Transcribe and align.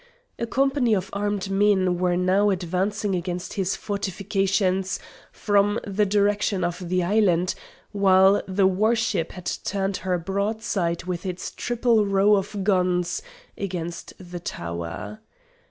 A 0.39 0.47
company 0.47 0.95
of 0.95 1.11
armed 1.13 1.51
men 1.51 1.99
were 1.99 2.17
now 2.17 2.49
advancing 2.49 3.13
against 3.15 3.53
his 3.53 3.75
fortifications 3.75 4.99
from 5.31 5.79
the 5.85 6.07
direction 6.07 6.63
of 6.63 6.89
the 6.89 7.03
island, 7.03 7.53
while 7.91 8.41
the 8.47 8.65
war 8.65 8.95
ship 8.95 9.33
had 9.33 9.45
turned 9.63 9.97
her 9.97 10.17
broadside 10.17 11.03
with 11.03 11.23
its 11.23 11.51
triple 11.51 12.07
row 12.07 12.35
of 12.35 12.63
guns 12.63 13.21
against 13.55 14.13
the 14.17 14.39
tower. 14.39 15.19